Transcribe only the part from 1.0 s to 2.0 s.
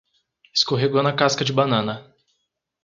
na casca de banana